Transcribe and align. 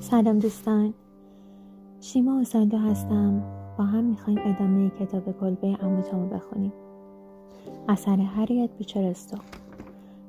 سلام 0.00 0.38
دوستان. 0.38 0.94
شیما 2.00 2.38
اوساندو 2.38 2.78
هستم. 2.78 3.42
با 3.78 3.84
هم 3.84 4.04
می‌خوایم 4.04 4.38
ادامه 4.44 4.90
کتاب 4.90 5.40
کلبه 5.40 5.76
اموتامو 5.84 6.28
بخونیم. 6.28 6.72
اثر 7.88 8.16
هریت 8.16 8.70
بیچرستو 8.78 9.36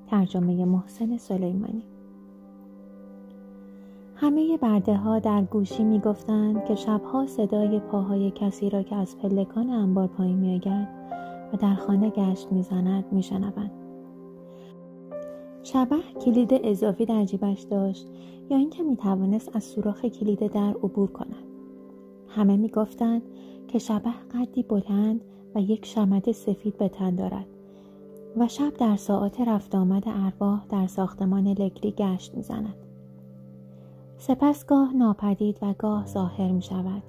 ترجمه 0.07 0.65
محسن 0.65 1.17
سلیمانی. 1.17 1.83
همه 4.15 4.57
برده 4.57 4.97
ها 4.97 5.20
در 5.20 5.41
گوشی 5.41 5.83
می‌گفتند 5.83 6.65
که 6.65 6.75
شبها 6.75 7.27
صدای 7.27 7.79
پاهای 7.79 8.31
کسی 8.31 8.70
را 8.70 8.83
که 8.83 8.95
از 8.95 9.17
پلکان 9.17 9.70
انبار 9.70 10.07
پایین 10.07 10.38
میآید 10.38 10.88
و 11.54 11.57
در 11.57 11.75
خانه 11.75 12.09
گشت 12.09 12.51
می‌زند 12.51 13.05
میشنوند. 13.11 13.71
شبه 15.63 15.95
کلید 16.25 16.49
اضافی 16.63 17.05
در 17.05 17.25
جیبش 17.25 17.61
داشت 17.61 18.07
یا 18.49 18.57
اینکه 18.57 18.83
می‌توانست 18.83 19.55
از 19.55 19.63
سوراخ 19.63 20.05
کلید 20.05 20.51
در 20.51 20.69
عبور 20.69 21.11
کند 21.11 21.43
همه 22.27 22.57
می‌گفتند 22.57 23.21
که 23.67 23.79
شبه 23.79 24.11
قدی 24.33 24.63
بلند 24.63 25.21
و 25.55 25.61
یک 25.61 25.86
شمد 25.86 26.31
سفید 26.31 26.77
به 26.77 26.89
تن 26.89 27.15
دارد 27.15 27.45
و 28.37 28.47
شب 28.47 28.73
در 28.73 28.95
ساعات 28.95 29.41
رفت 29.41 29.75
آمد 29.75 30.03
ارواح 30.05 30.65
در 30.69 30.87
ساختمان 30.87 31.47
لگری 31.47 31.91
گشت 31.91 32.36
می‌زند 32.36 32.75
سپس 34.17 34.66
گاه 34.66 34.94
ناپدید 34.94 35.58
و 35.61 35.73
گاه 35.80 36.05
ظاهر 36.08 36.52
می 36.52 36.61
شود 36.61 37.03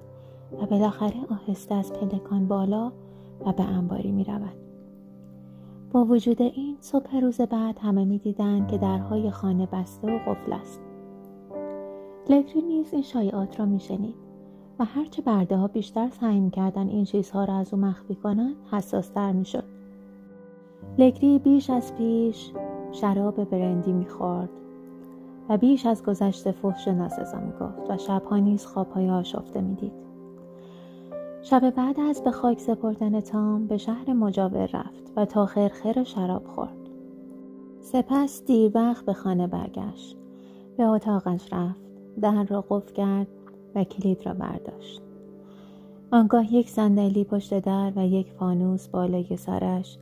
و 0.61 0.65
بالاخره 0.65 1.25
آهسته 1.31 1.75
از 1.75 1.93
پلکان 1.93 2.47
بالا 2.47 2.91
و 3.45 3.53
به 3.53 3.63
انباری 3.63 4.11
می 4.11 4.23
رود. 4.23 4.64
با 5.95 6.05
وجود 6.05 6.41
این 6.41 6.77
صبح 6.79 7.19
روز 7.19 7.41
بعد 7.41 7.79
همه 7.79 8.05
می 8.05 8.17
دیدن 8.17 8.67
که 8.67 8.77
درهای 8.77 9.31
خانه 9.31 9.65
بسته 9.65 10.07
و 10.07 10.19
قفل 10.19 10.53
است. 10.53 10.81
لگری 12.29 12.61
نیز 12.61 12.93
این 12.93 13.01
شایعات 13.01 13.59
را 13.59 13.65
می 13.65 13.79
شنید 13.79 14.15
و 14.79 14.85
هرچه 14.85 15.21
برده 15.21 15.57
ها 15.57 15.67
بیشتر 15.67 16.09
سعی 16.09 16.39
می 16.39 16.51
کردن 16.51 16.87
این 16.87 17.05
چیزها 17.05 17.45
را 17.45 17.55
از 17.55 17.73
او 17.73 17.79
مخفی 17.79 18.15
کنند 18.15 18.55
حساستر 18.71 19.31
می 19.31 19.45
شد. 19.45 19.63
لگری 20.97 21.39
بیش 21.39 21.69
از 21.69 21.95
پیش 21.95 22.51
شراب 22.91 23.43
برندی 23.43 23.93
می 23.93 24.05
خورد 24.05 24.49
و 25.49 25.57
بیش 25.57 25.85
از 25.85 26.03
گذشته 26.03 26.51
فحش 26.51 26.87
ناسزا 26.87 27.39
می 27.39 27.51
گفت 27.51 27.89
و 27.89 27.97
شبها 27.97 28.37
نیز 28.37 28.65
خوابهای 28.65 29.09
آشفته 29.09 29.61
می 29.61 29.75
دید. 29.75 30.14
شب 31.49 31.69
بعد 31.69 31.99
از 31.99 32.23
به 32.23 32.31
خاک 32.31 32.59
سپردن 32.59 33.21
تام 33.21 33.67
به 33.67 33.77
شهر 33.77 34.13
مجاور 34.13 34.65
رفت 34.65 35.11
و 35.15 35.25
تا 35.25 35.45
خرخر 35.45 36.03
شراب 36.03 36.47
خورد. 36.47 36.89
سپس 37.81 38.45
دیر 38.45 38.71
وقت 38.75 39.05
به 39.05 39.13
خانه 39.13 39.47
برگشت. 39.47 40.17
به 40.77 40.83
اتاقش 40.83 41.53
رفت. 41.53 41.81
در 42.21 42.43
را 42.43 42.65
قفل 42.69 42.93
کرد 42.93 43.27
و 43.75 43.83
کلید 43.83 44.25
را 44.25 44.33
برداشت. 44.33 45.01
آنگاه 46.11 46.53
یک 46.53 46.69
صندلی 46.69 47.23
پشت 47.23 47.59
در 47.59 47.93
و 47.95 48.07
یک 48.07 48.31
فانوس 48.31 48.87
بالای 48.87 49.37
سرش 49.37 49.97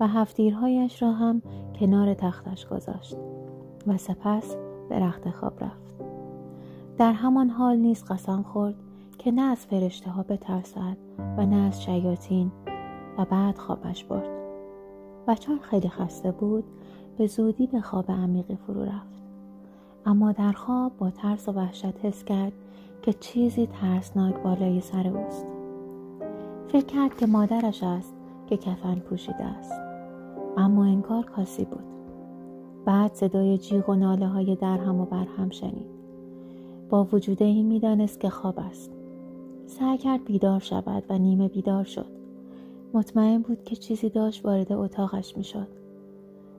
و 0.00 0.08
هفتیرهایش 0.08 1.02
را 1.02 1.12
هم 1.12 1.42
کنار 1.80 2.14
تختش 2.14 2.66
گذاشت 2.66 3.16
و 3.86 3.96
سپس 3.96 4.56
به 4.88 4.98
رخت 4.98 5.30
خواب 5.30 5.64
رفت. 5.64 6.04
در 6.98 7.12
همان 7.12 7.50
حال 7.50 7.76
نیز 7.76 8.04
قسم 8.04 8.42
خورد 8.42 8.85
که 9.18 9.30
نه 9.32 9.42
از 9.42 9.66
فرشته 9.66 10.10
ها 10.10 10.22
بترسد 10.22 10.96
و 11.38 11.46
نه 11.46 11.56
از 11.56 11.82
شیاطین 11.82 12.52
و 13.18 13.24
بعد 13.24 13.58
خوابش 13.58 14.04
برد. 14.04 14.28
و 15.26 15.34
چون 15.34 15.58
خیلی 15.58 15.88
خسته 15.88 16.32
بود 16.32 16.64
به 17.18 17.26
زودی 17.26 17.66
به 17.66 17.80
خواب 17.80 18.10
عمیقی 18.10 18.56
فرو 18.66 18.82
رفت. 18.82 19.22
اما 20.06 20.32
در 20.32 20.52
خواب 20.52 20.92
با 20.98 21.10
ترس 21.10 21.48
و 21.48 21.52
وحشت 21.52 22.04
حس 22.04 22.24
کرد 22.24 22.52
که 23.02 23.12
چیزی 23.12 23.66
ترسناک 23.66 24.42
بالای 24.42 24.80
سر 24.80 25.08
اوست. 25.08 25.46
فکر 26.68 26.86
کرد 26.86 27.16
که 27.16 27.26
مادرش 27.26 27.82
است 27.82 28.14
که 28.46 28.56
کفن 28.56 28.94
پوشیده 28.94 29.44
است. 29.44 29.80
اما 30.56 30.84
انگار 30.84 31.24
کاسی 31.24 31.64
بود. 31.64 31.84
بعد 32.84 33.14
صدای 33.14 33.58
جیغ 33.58 33.88
و 33.88 33.94
ناله 33.94 34.26
های 34.26 34.56
در 34.56 34.78
هم 34.78 35.00
و 35.00 35.04
بر 35.04 35.26
هم 35.38 35.50
شنید. 35.50 35.96
با 36.90 37.04
وجود 37.04 37.42
این 37.42 37.66
می‌دانست 37.66 38.20
که 38.20 38.30
خواب 38.30 38.58
است. 38.58 38.95
سعی 39.66 39.98
کرد 39.98 40.24
بیدار 40.24 40.60
شود 40.60 41.04
و 41.08 41.18
نیمه 41.18 41.48
بیدار 41.48 41.84
شد. 41.84 42.06
مطمئن 42.94 43.42
بود 43.42 43.64
که 43.64 43.76
چیزی 43.76 44.08
داشت 44.08 44.44
وارد 44.44 44.72
اتاقش 44.72 45.36
می‌شد. 45.36 45.68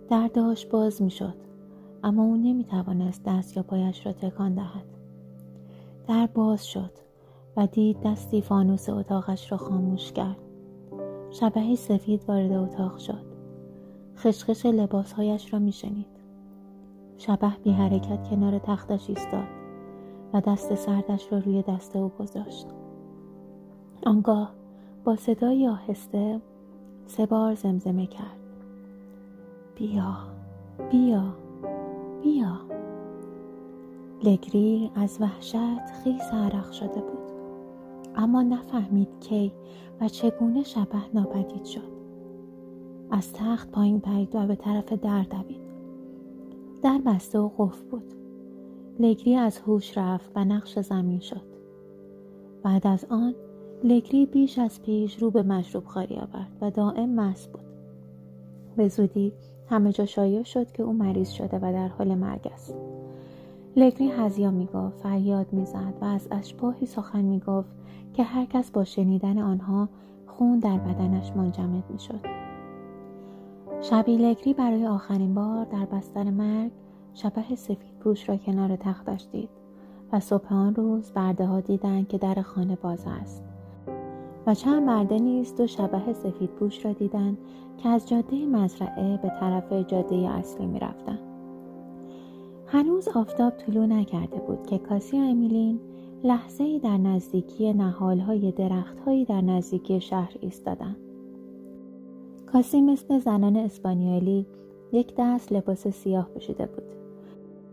در 0.09 0.27
داشت 0.27 0.69
باز 0.69 1.01
می‌شد. 1.01 1.33
اما 2.03 2.23
او 2.23 2.37
نمی 2.37 2.63
توانست 2.63 3.23
دست 3.25 3.57
یا 3.57 3.63
پایش 3.63 4.05
را 4.05 4.11
تکان 4.13 4.55
دهد. 4.55 4.85
در 6.07 6.29
باز 6.33 6.67
شد 6.67 6.91
و 7.57 7.67
دید 7.67 7.97
دستی 8.01 8.41
فانوس 8.41 8.89
اتاقش 8.89 9.51
را 9.51 9.57
خاموش 9.57 10.11
کرد. 10.11 10.37
شبهی 11.31 11.75
سفید 11.75 12.23
وارد 12.27 12.51
اتاق 12.51 12.97
شد. 12.97 13.25
خشخش 14.15 14.65
لباسهایش 14.65 15.53
را 15.53 15.59
میشنید. 15.59 16.07
شبه 17.17 17.51
بی 17.63 17.71
حرکت 17.71 18.29
کنار 18.29 18.59
تختش 18.59 19.09
ایستاد 19.09 19.47
و 20.33 20.41
دست 20.41 20.75
سردش 20.75 21.31
را 21.31 21.39
روی 21.39 21.61
دست 21.61 21.95
او 21.95 22.11
گذاشت. 22.19 22.67
آنگاه 24.07 24.51
با 25.03 25.15
صدای 25.15 25.67
آهسته 25.67 26.41
سه 27.05 27.25
بار 27.25 27.55
زمزمه 27.55 28.05
کرد. 28.07 28.39
بیا 29.75 30.17
بیا 30.91 31.23
بیا. 32.23 32.57
لگری 34.23 34.91
از 34.95 35.17
وحشت 35.21 35.85
خیس 36.03 36.21
عرق 36.21 36.71
شده 36.71 37.01
بود. 37.01 37.31
اما 38.15 38.43
نفهمید 38.43 39.09
کی 39.19 39.51
و 40.01 40.09
چگونه 40.09 40.63
شبه 40.63 40.97
ناپدید 41.13 41.65
شد. 41.65 41.91
از 43.11 43.33
تخت 43.33 43.71
پایین 43.71 43.99
پرید 43.99 44.35
و 44.35 44.47
به 44.47 44.55
طرف 44.55 44.93
در 44.93 45.23
دوید. 45.23 45.67
در 46.81 47.01
بسته 47.05 47.39
و 47.39 47.49
قفل 47.57 47.85
بود. 47.85 48.13
لگری 48.99 49.35
از 49.35 49.59
هوش 49.59 49.97
رفت 49.97 50.31
و 50.35 50.45
نقش 50.45 50.79
زمین 50.79 51.19
شد. 51.19 51.57
بعد 52.63 52.87
از 52.87 53.05
آن 53.09 53.35
لگری 53.83 54.25
بیش 54.25 54.59
از 54.59 54.81
پیش 54.81 55.21
رو 55.21 55.31
به 55.31 55.43
مشروب 55.43 55.85
خاری 55.85 56.15
آورد 56.15 56.51
و 56.61 56.71
دائم 56.71 57.09
مست 57.09 57.51
بود. 57.51 57.61
به 58.75 58.87
زودی 58.87 59.33
همه 59.69 59.91
جا 59.91 60.05
شایع 60.05 60.43
شد 60.43 60.71
که 60.71 60.83
او 60.83 60.93
مریض 60.93 61.29
شده 61.29 61.57
و 61.57 61.73
در 61.73 61.87
حال 61.87 62.15
مرگ 62.15 62.47
است. 62.53 62.75
لگری 63.75 64.07
هزیا 64.07 64.51
می‌گفت 64.51 64.97
فریاد 64.97 65.53
می‌زد 65.53 65.93
و 66.01 66.05
از 66.05 66.27
اشباهی 66.31 66.85
سخن 66.85 67.21
می‌گفت 67.21 67.69
که 68.13 68.23
هر 68.23 68.45
کس 68.45 68.71
با 68.71 68.83
شنیدن 68.83 69.37
آنها 69.37 69.89
خون 70.27 70.59
در 70.59 70.77
بدنش 70.77 71.31
منجمد 71.35 71.83
می‌شد. 71.89 72.19
شبی 73.81 74.17
لگری 74.17 74.53
برای 74.53 74.87
آخرین 74.87 75.33
بار 75.33 75.65
در 75.65 75.85
بستر 75.85 76.23
مرگ 76.23 76.71
شبه 77.13 77.55
سفید 77.55 77.99
پوش 77.99 78.29
را 78.29 78.37
کنار 78.37 78.75
تختش 78.75 79.27
دید 79.31 79.49
و 80.13 80.19
صبح 80.19 80.53
آن 80.53 80.75
روز 80.75 81.11
برده 81.11 81.45
ها 81.45 81.59
دیدند 81.59 82.07
که 82.07 82.17
در 82.17 82.41
خانه 82.41 82.75
باز 82.75 83.05
است. 83.21 83.46
و 84.47 84.53
چند 84.53 84.85
برده 84.85 85.19
نیز 85.19 85.55
دو 85.55 85.67
شبه 85.67 86.13
سفید 86.13 86.49
پوش 86.49 86.85
را 86.85 86.91
دیدند 86.91 87.37
که 87.77 87.89
از 87.89 88.09
جاده 88.09 88.45
مزرعه 88.45 89.17
به 89.17 89.29
طرف 89.39 89.73
جاده 89.87 90.15
اصلی 90.15 90.65
می 90.65 90.79
رفتن. 90.79 91.19
هنوز 92.67 93.07
آفتاب 93.07 93.53
طلوع 93.57 93.85
نکرده 93.85 94.37
بود 94.37 94.67
که 94.67 94.77
کاسی 94.77 95.17
و 95.17 95.23
امیلین 95.23 95.79
لحظه 96.23 96.63
ای 96.63 96.79
در 96.79 96.97
نزدیکی 96.97 97.73
نهالهای 97.73 98.51
درختهایی 98.51 99.25
در 99.25 99.41
نزدیکی 99.41 100.01
شهر 100.01 100.33
ایستادند. 100.41 100.97
کاسی 102.45 102.81
مثل 102.81 103.19
زنان 103.19 103.55
اسپانیایی 103.55 104.45
یک 104.91 105.13
دست 105.17 105.51
لباس 105.51 105.87
سیاه 105.87 106.29
پوشیده 106.33 106.65
بود. 106.65 107.06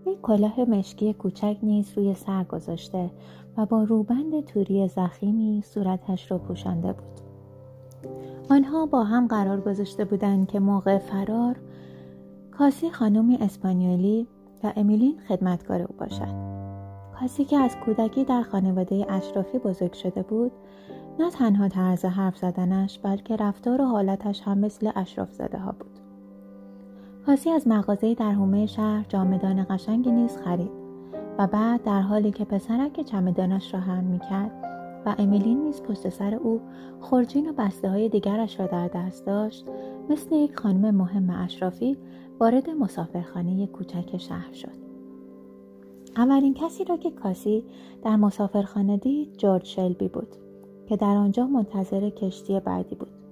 یک 0.06 0.20
کلاه 0.22 0.60
مشکی 0.60 1.12
کوچک 1.12 1.56
نیز 1.62 1.92
روی 1.96 2.14
سر 2.14 2.44
گذاشته 2.44 3.10
و 3.56 3.66
با 3.66 3.82
روبند 3.82 4.44
توری 4.44 4.88
زخیمی 4.88 5.62
صورتش 5.62 6.30
را 6.30 6.38
پوشانده 6.38 6.92
بود. 6.92 7.20
آنها 8.50 8.86
با 8.86 9.04
هم 9.04 9.26
قرار 9.26 9.60
گذاشته 9.60 10.04
بودند 10.04 10.48
که 10.48 10.60
موقع 10.60 10.98
فرار 10.98 11.56
کاسی 12.50 12.90
خانمی 12.90 13.36
اسپانیولی 13.36 14.26
و 14.64 14.72
امیلین 14.76 15.20
خدمتکار 15.28 15.82
او 15.82 15.94
باشد. 15.98 16.54
کاسی 17.20 17.44
که 17.44 17.56
از 17.56 17.76
کودکی 17.76 18.24
در 18.24 18.42
خانواده 18.42 19.06
اشرافی 19.08 19.58
بزرگ 19.58 19.92
شده 19.92 20.22
بود 20.22 20.52
نه 21.18 21.30
تنها 21.30 21.68
طرز 21.68 22.04
حرف 22.04 22.36
زدنش 22.36 22.98
بلکه 22.98 23.36
رفتار 23.36 23.80
و 23.80 23.84
حالتش 23.84 24.42
هم 24.42 24.58
مثل 24.58 24.90
اشراف 24.96 25.32
زده 25.32 25.58
ها 25.58 25.72
بود. 25.72 25.93
کاسی 27.26 27.50
از 27.50 27.68
مغازه 27.68 28.14
در 28.14 28.32
حومه 28.32 28.66
شهر 28.66 29.04
جامدان 29.08 29.66
قشنگی 29.70 30.10
نیز 30.10 30.36
خرید 30.36 30.70
و 31.38 31.46
بعد 31.46 31.82
در 31.82 32.00
حالی 32.00 32.30
که 32.30 32.44
پسرک 32.44 33.00
چمدانش 33.00 33.74
را 33.74 33.80
هم 33.80 34.04
می‌کرد 34.04 34.52
و 35.06 35.14
امیلی 35.18 35.54
نیز 35.54 35.82
پشت 35.82 36.08
سر 36.08 36.34
او 36.34 36.60
خورجین 37.00 37.50
و 37.50 37.52
بسته 37.52 37.90
های 37.90 38.08
دیگرش 38.08 38.60
را 38.60 38.66
در 38.66 38.88
دست 38.88 39.26
داشت 39.26 39.64
مثل 40.10 40.34
یک 40.34 40.56
خانم 40.56 40.94
مهم 40.94 41.30
اشرافی 41.30 41.96
وارد 42.40 42.70
مسافرخانه 42.70 43.66
کوچک 43.66 44.16
شهر 44.16 44.52
شد. 44.52 44.84
اولین 46.16 46.54
کسی 46.54 46.84
را 46.84 46.96
که 46.96 47.10
کاسی 47.10 47.64
در 48.02 48.16
مسافرخانه 48.16 48.96
دید 48.96 49.36
جورج 49.36 49.64
شلبی 49.64 50.08
بود 50.08 50.36
که 50.86 50.96
در 50.96 51.16
آنجا 51.16 51.46
منتظر 51.46 52.10
کشتی 52.10 52.60
بعدی 52.60 52.94
بود. 52.94 53.23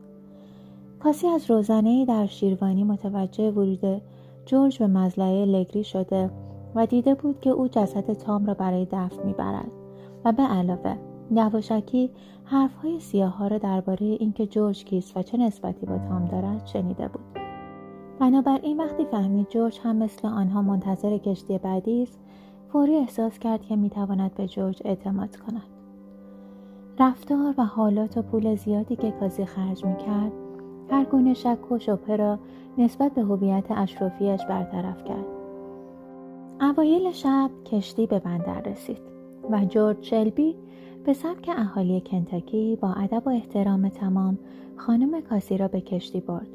کاسی 1.02 1.26
از 1.26 1.50
روزنه 1.50 2.04
در 2.04 2.26
شیروانی 2.26 2.84
متوجه 2.84 3.50
ورود 3.50 4.02
جورج 4.46 4.78
به 4.78 4.86
مزلعه 4.86 5.44
لگری 5.44 5.84
شده 5.84 6.30
و 6.74 6.86
دیده 6.86 7.14
بود 7.14 7.40
که 7.40 7.50
او 7.50 7.68
جسد 7.68 8.12
تام 8.12 8.46
را 8.46 8.54
برای 8.54 8.86
دفن 8.90 9.26
می‌برد. 9.26 9.70
و 10.24 10.32
به 10.32 10.42
علاوه 10.42 10.96
یواشکی 11.30 12.10
حرفهای 12.44 13.20
ها 13.22 13.46
را 13.46 13.58
درباره 13.58 14.06
اینکه 14.06 14.46
جورج 14.46 14.84
کیست 14.84 15.16
و 15.16 15.22
چه 15.22 15.38
نسبتی 15.38 15.86
با 15.86 15.98
تام 15.98 16.24
دارد 16.24 16.66
شنیده 16.66 17.08
بود. 17.08 17.24
بنابراین 18.20 18.80
وقتی 18.80 19.04
فهمید 19.04 19.48
جورج 19.48 19.80
هم 19.82 19.96
مثل 19.96 20.28
آنها 20.28 20.62
منتظر 20.62 21.18
کشتی 21.18 21.58
بعدی 21.58 22.02
است 22.02 22.20
فوری 22.68 22.96
احساس 22.96 23.38
کرد 23.38 23.62
که 23.62 23.76
می‌تواند 23.76 24.34
به 24.34 24.46
جورج 24.46 24.82
اعتماد 24.84 25.36
کند. 25.36 25.66
رفتار 26.98 27.54
و 27.58 27.64
حالات 27.64 28.16
و 28.16 28.22
پول 28.22 28.54
زیادی 28.54 28.96
که 28.96 29.10
کازی 29.10 29.44
خرج 29.44 29.84
می‌کرد 29.84 30.32
هر 30.92 31.04
گونه 31.04 31.34
شک 31.34 31.72
و 31.72 31.78
شبهه 31.78 32.16
را 32.16 32.38
نسبت 32.78 33.14
به 33.14 33.22
هویت 33.22 33.64
اشرافیش 33.70 34.46
برطرف 34.46 35.04
کرد. 35.04 35.24
اوایل 36.60 37.12
شب 37.12 37.50
کشتی 37.64 38.06
به 38.06 38.18
بندر 38.18 38.60
رسید 38.60 38.98
و 39.50 39.64
جورج 39.64 39.96
شلبی 40.00 40.56
به 41.04 41.12
سبک 41.12 41.50
اهالی 41.56 42.00
کنتاکی 42.00 42.78
با 42.80 42.92
ادب 42.92 43.26
و 43.26 43.30
احترام 43.30 43.88
تمام 43.88 44.38
خانم 44.76 45.20
کاسی 45.20 45.56
را 45.56 45.68
به 45.68 45.80
کشتی 45.80 46.20
برد 46.20 46.48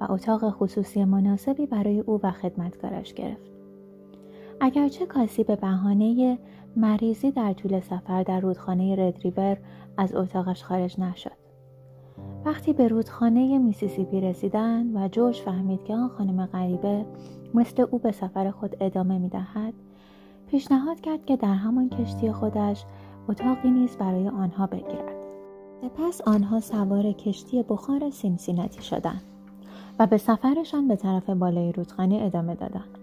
و 0.00 0.12
اتاق 0.12 0.50
خصوصی 0.50 1.04
مناسبی 1.04 1.66
برای 1.66 2.00
او 2.00 2.20
و 2.22 2.30
خدمتکارش 2.30 3.14
گرفت. 3.14 3.50
اگرچه 4.60 5.06
کاسی 5.06 5.44
به 5.44 5.56
بهانه 5.56 6.38
مریضی 6.76 7.30
در 7.30 7.52
طول 7.52 7.80
سفر 7.80 8.22
در 8.22 8.40
رودخانه 8.40 8.96
ردریور 9.08 9.56
از 9.96 10.14
اتاقش 10.14 10.64
خارج 10.64 11.00
نشد 11.00 11.47
وقتی 12.44 12.72
به 12.72 12.88
رودخانه 12.88 13.58
میسیسیپی 13.58 14.20
رسیدن 14.20 14.96
و 14.96 15.08
جوش 15.08 15.42
فهمید 15.42 15.84
که 15.84 15.94
آن 15.94 16.08
خانم 16.08 16.46
غریبه 16.46 17.04
مثل 17.54 17.86
او 17.90 17.98
به 17.98 18.12
سفر 18.12 18.50
خود 18.50 18.76
ادامه 18.80 19.18
می 19.18 19.28
دهد 19.28 19.74
پیشنهاد 20.46 21.00
کرد 21.00 21.26
که 21.26 21.36
در 21.36 21.54
همان 21.54 21.88
کشتی 21.88 22.32
خودش 22.32 22.84
اتاقی 23.28 23.70
نیز 23.70 23.96
برای 23.96 24.28
آنها 24.28 24.66
بگیرد. 24.66 25.16
سپس 25.82 26.20
آنها 26.20 26.60
سوار 26.60 27.12
کشتی 27.12 27.62
بخار 27.62 28.10
سینسیناتی 28.10 28.82
شدند 28.82 29.22
و 29.98 30.06
به 30.06 30.16
سفرشان 30.16 30.88
به 30.88 30.96
طرف 30.96 31.30
بالای 31.30 31.72
رودخانه 31.72 32.16
ادامه 32.22 32.54
دادند. 32.54 32.98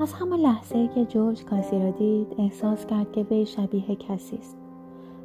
از 0.00 0.12
همان 0.12 0.38
لحظه 0.38 0.88
که 0.88 1.04
جورج 1.04 1.44
کاسی 1.44 1.78
را 1.78 1.90
دید 1.90 2.26
احساس 2.38 2.86
کرد 2.86 3.12
که 3.12 3.22
وی 3.22 3.46
شبیه 3.46 3.96
کسی 3.96 4.36
است. 4.36 4.56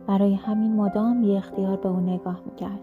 برای 0.07 0.33
همین 0.33 0.75
مدام 0.75 1.21
بی 1.21 1.36
اختیار 1.36 1.77
به 1.77 1.89
او 1.89 2.00
نگاه 2.00 2.42
می‌کرد. 2.45 2.81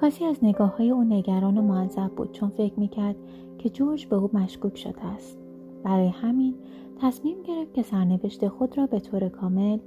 کاسی 0.00 0.24
از 0.24 0.38
نگاه 0.42 0.76
های 0.76 0.90
او 0.90 1.04
نگران 1.04 1.58
و 1.58 1.62
معذب 1.62 2.10
بود 2.16 2.32
چون 2.32 2.48
فکر 2.48 2.80
می‌کرد 2.80 3.16
که 3.58 3.70
جورج 3.70 4.06
به 4.06 4.16
او 4.16 4.30
مشکوک 4.32 4.76
شده 4.76 5.04
است. 5.04 5.38
برای 5.84 6.08
همین 6.08 6.54
تصمیم 7.00 7.42
گرفت 7.42 7.74
که 7.74 7.82
سرنوشت 7.82 8.48
خود 8.48 8.78
را 8.78 8.86
به 8.86 9.00
طور 9.00 9.28
کامل 9.28 9.78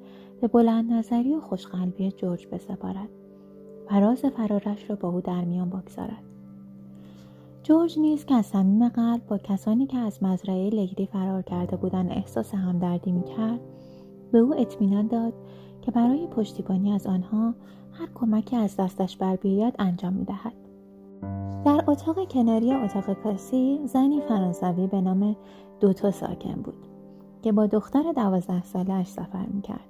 به 0.41 0.47
بلند 0.47 0.93
نظری 0.93 1.33
و 1.33 1.39
خوشقلبی 1.39 2.11
جورج 2.11 2.47
بسپارد 2.47 3.09
و 3.91 3.99
راز 3.99 4.25
فرارش 4.25 4.89
را 4.89 4.95
با 4.95 5.09
او 5.09 5.21
در 5.21 5.45
میان 5.45 5.69
بگذارد. 5.69 6.23
جورج 7.63 7.99
نیز 7.99 8.25
که 8.25 8.35
از 8.35 8.45
صمیم 8.45 8.89
قلب 8.89 9.27
با 9.27 9.37
کسانی 9.37 9.87
که 9.87 9.97
از 9.97 10.23
مزرعه 10.23 10.69
لگری 10.69 11.05
فرار 11.05 11.41
کرده 11.41 11.75
بودند 11.75 12.11
احساس 12.11 12.55
همدردی 12.55 13.11
می‌کرد 13.11 13.59
به 14.31 14.37
او 14.37 14.55
اطمینان 14.59 15.07
داد 15.07 15.33
که 15.81 15.91
برای 15.91 16.27
پشتیبانی 16.27 16.93
از 16.93 17.07
آنها 17.07 17.53
هر 17.91 18.07
کمکی 18.15 18.55
از 18.55 18.75
دستش 18.75 19.17
بر 19.17 19.35
بیاید 19.35 19.75
انجام 19.79 20.13
می‌دهد. 20.13 20.53
در 21.65 21.83
اتاق 21.87 22.27
کناری 22.27 22.73
اتاق 22.73 23.13
کاسی 23.13 23.79
زنی 23.85 24.21
فرانسوی 24.21 24.87
به 24.87 25.01
نام 25.01 25.35
دوتا 25.79 26.11
ساکن 26.11 26.53
بود 26.53 26.87
که 27.41 27.51
با 27.51 27.65
دختر 27.65 28.11
دوازده 28.15 28.63
سالش 28.63 29.07
سفر 29.07 29.45
می‌کرد. 29.53 29.89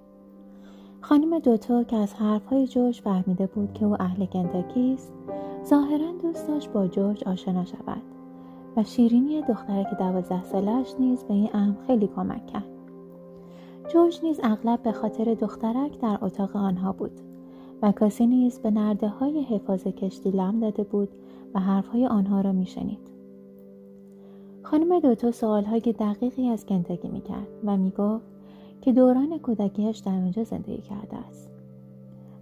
خانم 1.01 1.39
دوتا 1.39 1.83
که 1.83 1.95
از 1.95 2.13
حرفهای 2.13 2.67
جورج 2.67 3.01
فهمیده 3.01 3.47
بود 3.47 3.73
که 3.73 3.85
او 3.85 4.01
اهل 4.01 4.25
کنتاکی 4.25 4.93
است 4.93 5.13
ظاهرا 5.65 6.11
دوست 6.21 6.47
داشت 6.47 6.69
با 6.69 6.87
جورج 6.87 7.23
آشنا 7.23 7.65
شود 7.65 8.01
و 8.77 8.83
شیرینی 8.83 9.41
دختر 9.41 9.83
که 9.83 9.95
دوازده 9.95 10.43
سالش 10.43 10.95
نیز 10.99 11.23
به 11.23 11.33
این 11.33 11.49
امر 11.53 11.75
خیلی 11.87 12.07
کمک 12.07 12.47
کرد. 12.47 12.70
جورج 13.93 14.19
نیز 14.23 14.39
اغلب 14.43 14.83
به 14.83 14.91
خاطر 14.91 15.33
دخترک 15.33 15.99
در 15.99 16.17
اتاق 16.21 16.55
آنها 16.55 16.91
بود 16.91 17.11
و 17.81 17.91
کسی 17.91 18.27
نیز 18.27 18.59
به 18.59 18.71
نرده 18.71 19.07
های 19.07 19.41
حفاظ 19.41 19.83
کشتی 19.83 20.31
لم 20.31 20.59
داده 20.59 20.83
بود 20.83 21.09
و 21.53 21.59
حرفهای 21.59 22.07
آنها 22.07 22.41
را 22.41 22.51
میشنید. 22.51 23.11
خانم 24.63 24.99
دوتو 24.99 25.31
سوالهای 25.31 25.79
دقیقی 25.79 26.49
از 26.49 26.65
کنتاکی 26.65 27.07
می‌کرد 27.07 27.47
و 27.65 27.77
می‌گفت 27.77 28.25
که 28.81 28.91
دوران 28.91 29.37
کودکیش 29.37 29.97
در 29.97 30.11
آنجا 30.11 30.43
زندگی 30.43 30.81
کرده 30.81 31.17
است. 31.27 31.49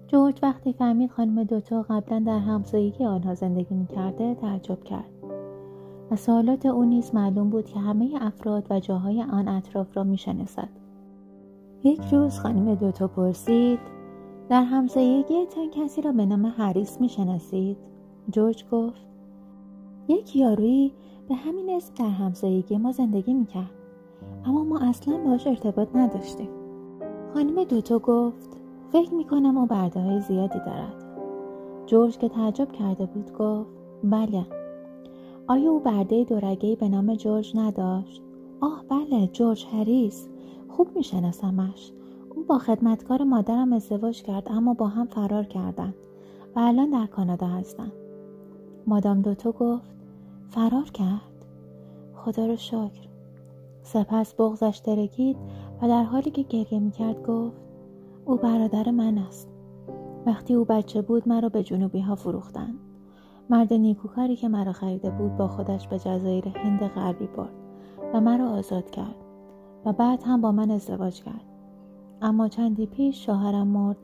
جورج 0.07 0.39
وقتی 0.43 0.73
فهمید 0.73 1.11
خانم 1.11 1.43
دوتو 1.43 1.81
قبلا 1.89 2.19
در 2.19 2.39
همسایگی 2.39 3.05
آنها 3.05 3.35
زندگی 3.35 3.75
می‌کرده 3.75 4.35
تعجب 4.35 4.83
کرد 4.83 5.11
و 6.11 6.15
سوالات 6.15 6.65
او 6.65 6.85
نیز 6.85 7.15
معلوم 7.15 7.49
بود 7.49 7.65
که 7.65 7.79
همه 7.79 8.09
افراد 8.21 8.67
و 8.69 8.79
جاهای 8.79 9.21
آن 9.21 9.47
اطراف 9.47 9.97
را 9.97 10.03
می‌شناسد. 10.03 10.78
یک 11.83 12.01
روز 12.11 12.39
خانم 12.39 12.75
دوتا 12.75 13.07
پرسید 13.07 13.79
در 14.49 14.63
همسایگیتان 14.63 15.69
کسی 15.69 16.01
را 16.01 16.11
به 16.11 16.25
نام 16.25 16.45
هریس 16.45 17.01
می‌شناسید؟ 17.01 17.77
جورج 18.31 18.65
گفت 18.71 19.07
یک 20.07 20.35
یارویی 20.35 20.93
به 21.29 21.35
همین 21.35 21.69
اسم 21.69 21.93
در 21.93 22.09
همسایگی 22.09 22.77
ما 22.77 22.91
زندگی 22.91 23.33
می‌کرد 23.33 23.71
اما 24.45 24.63
ما 24.63 24.79
اصلا 24.79 25.17
باش 25.17 25.47
ارتباط 25.47 25.87
نداشتیم. 25.95 26.49
خانم 27.33 27.63
دوتو 27.63 27.99
گفت 27.99 28.57
فکر 28.91 29.13
می‌کنم 29.13 29.57
او 29.57 29.65
برده 29.65 29.99
های 29.99 30.21
زیادی 30.21 30.59
دارد. 30.59 31.05
جورج 31.85 32.17
که 32.17 32.29
تعجب 32.29 32.71
کرده 32.71 33.05
بود 33.05 33.33
گفت 33.33 33.69
بله. 34.03 34.45
آیا 35.47 35.71
او 35.71 35.79
برده 35.79 36.23
دورگهی 36.23 36.75
به 36.75 36.89
نام 36.89 37.15
جورج 37.15 37.57
نداشت؟ 37.57 38.21
آه 38.61 38.83
بله 38.89 39.27
جورج 39.27 39.65
هریس 39.73 40.29
خوب 40.69 40.87
میشناسمش. 40.95 41.91
او 42.35 42.43
با 42.43 42.57
خدمتکار 42.57 43.23
مادرم 43.23 43.73
ازدواج 43.73 44.23
کرد 44.23 44.47
اما 44.51 44.73
با 44.73 44.87
هم 44.87 45.05
فرار 45.05 45.43
کردند 45.43 45.93
و 46.55 46.59
الان 46.59 46.89
در 46.89 47.05
کانادا 47.05 47.47
هستند 47.47 47.91
مادام 48.87 49.21
دوتو 49.21 49.51
گفت 49.51 49.95
فرار 50.49 50.89
کرد؟ 50.93 51.45
خدا 52.15 52.45
رو 52.45 52.55
شکر. 52.55 53.09
سپس 53.83 54.35
بغزش 54.35 54.81
درگید 54.85 55.37
و 55.81 55.87
در 55.87 56.03
حالی 56.03 56.31
که 56.31 56.41
گریه 56.41 56.79
می‌کرد 56.79 57.27
گفت 57.27 57.61
او 58.25 58.35
برادر 58.35 58.91
من 58.91 59.17
است. 59.17 59.49
وقتی 60.25 60.53
او 60.53 60.65
بچه 60.65 61.01
بود 61.01 61.29
مرا 61.29 61.49
به 61.49 61.63
جنوبی 61.63 61.99
ها 62.01 62.15
فروختند 62.15 62.79
مرد 63.49 63.73
نیکوکاری 63.73 64.35
که 64.35 64.47
مرا 64.47 64.71
خریده 64.71 65.09
بود 65.09 65.37
با 65.37 65.47
خودش 65.47 65.87
به 65.87 65.99
جزایر 65.99 66.47
هند 66.47 66.79
غربی 66.79 67.27
برد 67.27 67.53
و 68.13 68.21
مرا 68.21 68.49
آزاد 68.49 68.89
کرد. 68.89 69.15
و 69.85 69.93
بعد 69.93 70.23
هم 70.23 70.41
با 70.41 70.51
من 70.51 70.71
ازدواج 70.71 71.23
کرد. 71.23 71.45
اما 72.21 72.47
چندی 72.47 72.85
پیش 72.85 73.25
شوهرم 73.25 73.67
مرد 73.67 73.97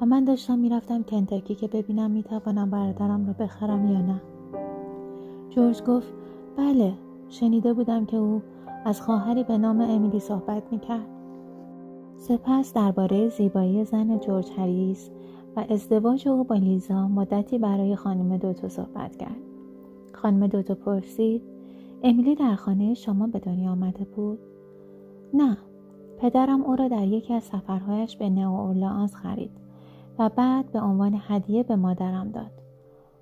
و 0.00 0.06
من 0.06 0.24
داشتم 0.24 0.58
می‌رفتم 0.58 1.02
کنتاکی 1.02 1.54
که 1.54 1.68
ببینم 1.68 2.10
می‌توانم 2.10 2.70
برادرم 2.70 3.26
را 3.26 3.32
بخرم 3.32 3.92
یا 3.92 4.00
نه. 4.00 4.20
جورج 5.50 5.82
گفت 5.82 6.12
بله 6.56 6.92
شنیده 7.28 7.72
بودم 7.72 8.04
که 8.04 8.16
او 8.16 8.42
از 8.84 9.02
خواهری 9.02 9.44
به 9.44 9.58
نام 9.58 9.80
امیلی 9.80 10.20
صحبت 10.20 10.62
می‌کرد. 10.72 11.06
سپس 12.16 12.72
درباره 12.72 13.28
زیبایی 13.28 13.84
زن 13.84 14.18
جورج 14.18 14.50
هریس 14.56 15.10
و 15.56 15.64
ازدواج 15.68 16.28
او 16.28 16.44
با 16.44 16.54
لیزا 16.54 17.08
مدتی 17.08 17.58
برای 17.58 17.96
خانم 17.96 18.36
دوتو 18.36 18.68
صحبت 18.68 19.16
کرد. 19.16 19.40
خانم 20.12 20.46
دوتو 20.46 20.74
پرسید 20.74 21.42
امیلی 22.02 22.34
در 22.34 22.54
خانه 22.54 22.94
شما 22.94 23.26
به 23.26 23.38
دنیا 23.38 23.70
آمده 23.70 24.04
بود؟ 24.04 24.38
نه 25.34 25.56
پدرم 26.18 26.62
او 26.62 26.76
را 26.76 26.88
در 26.88 27.06
یکی 27.06 27.34
از 27.34 27.42
سفرهایش 27.42 28.16
به 28.16 28.30
نو 28.30 28.52
اورلانس 28.52 29.14
خرید 29.14 29.50
و 30.18 30.28
بعد 30.28 30.72
به 30.72 30.80
عنوان 30.80 31.20
هدیه 31.28 31.62
به 31.62 31.76
مادرم 31.76 32.30
داد. 32.30 32.50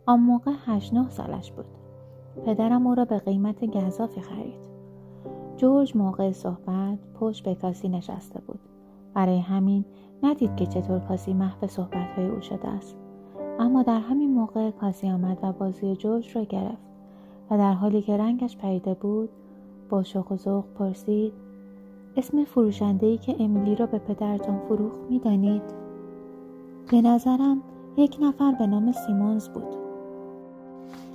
آن 0.07 0.21
موقع 0.21 0.53
هشت 0.65 0.95
نه 0.95 1.09
سالش 1.09 1.53
بود. 1.53 1.65
پدرم 2.47 2.87
او 2.87 2.95
را 2.95 3.05
به 3.05 3.19
قیمت 3.19 3.65
گذافی 3.65 4.21
خرید. 4.21 4.69
جورج 5.57 5.97
موقع 5.97 6.33
صحبت 6.33 6.99
پشت 7.21 7.45
به 7.45 7.55
کاسی 7.55 7.89
نشسته 7.89 8.41
بود. 8.41 8.61
برای 9.15 9.39
همین 9.39 9.85
ندید 10.23 10.57
که 10.57 10.67
چطور 10.67 10.99
کاسی 10.99 11.35
محو 11.35 11.67
صحبتهای 11.67 12.27
او 12.27 12.41
شده 12.41 12.69
است. 12.69 12.97
اما 13.59 13.83
در 13.83 14.01
همین 14.01 14.35
موقع 14.35 14.71
کاسی 14.71 15.11
آمد 15.11 15.39
و 15.43 15.53
بازی 15.53 15.97
جورج 15.97 16.37
را 16.37 16.45
گرفت 16.45 16.89
و 17.51 17.59
در 17.59 17.73
حالی 17.73 18.03
که 18.03 18.17
رنگش 18.17 18.57
پریده 18.57 18.95
بود 18.95 19.29
با 19.91 20.03
شوق 20.03 20.33
و 20.33 20.37
ذوق 20.37 20.65
پرسید 20.79 21.33
اسم 22.17 22.45
فروشندهای 22.45 23.19
که 23.19 23.37
امیلی 23.41 23.75
را 23.75 23.87
به 23.87 23.99
پدرتان 23.99 24.59
فروخت 24.59 25.11
می‌دانید؟ 25.11 25.63
به 26.91 27.03
نظرم 27.03 27.63
یک 27.97 28.19
نفر 28.23 28.53
به 28.53 28.67
نام 28.67 28.93
سیمونز 28.93 29.49
بود. 29.49 29.75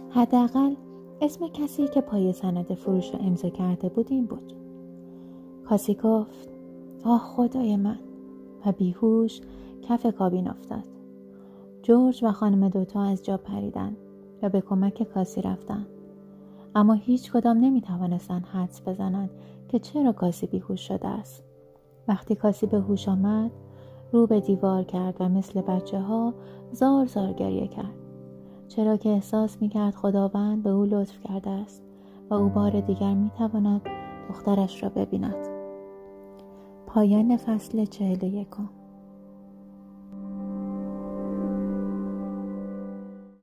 حداقل 0.09 0.75
اسم 1.21 1.47
کسی 1.47 1.87
که 1.87 2.01
پای 2.01 2.33
سند 2.33 2.73
فروش 2.73 3.13
را 3.13 3.19
امضا 3.19 3.49
کرده 3.49 3.89
بود 3.89 4.07
این 4.09 4.25
بود. 4.25 4.53
کاسی 5.69 5.95
گفت 5.95 6.49
آه 7.03 7.19
خدای 7.19 7.75
من. 7.75 7.99
و 8.65 8.71
بیهوش 8.71 9.41
کف 9.81 10.05
کابین 10.05 10.47
افتاد. 10.47 10.83
جورج 11.83 12.23
و 12.23 12.31
خانم 12.31 12.69
دوتا 12.69 13.03
از 13.03 13.25
جا 13.25 13.37
پریدن 13.37 13.95
و 14.41 14.49
به 14.49 14.61
کمک 14.61 15.03
کاسی 15.03 15.41
رفتن. 15.41 15.85
اما 16.75 16.93
هیچ 16.93 17.31
کدام 17.31 17.57
نمی 17.57 17.81
توانستند 17.81 18.45
حدس 18.45 18.81
بزنند 18.87 19.29
که 19.67 19.79
چرا 19.79 20.11
کاسی 20.11 20.47
بیهوش 20.47 20.87
شده 20.87 21.07
است؟ 21.07 21.43
وقتی 22.07 22.35
کاسی 22.35 22.65
به 22.65 22.79
هوش 22.79 23.09
آمد 23.09 23.51
رو 24.11 24.27
به 24.27 24.39
دیوار 24.39 24.83
کرد 24.83 25.15
و 25.19 25.29
مثل 25.29 25.61
بچه 25.61 25.99
ها 25.99 26.33
زار 26.71 27.05
زار 27.05 27.33
گریه 27.33 27.67
کرد. 27.67 27.93
چرا 28.67 28.97
که 28.97 29.09
احساس 29.09 29.61
می 29.61 29.69
کرد 29.69 29.95
خداوند 29.95 30.63
به 30.63 30.69
او 30.69 30.85
لطف 30.85 31.19
کرده 31.21 31.49
است 31.49 31.83
و 32.29 32.33
او 32.33 32.49
بار 32.49 32.81
دیگر 32.81 33.13
می 33.13 33.31
تواند 33.37 33.81
دخترش 34.29 34.83
را 34.83 34.89
ببیند. 34.89 35.47
پایان 36.87 37.37
فصل 37.37 37.85
چهل 37.85 38.23
یکم. 38.23 38.69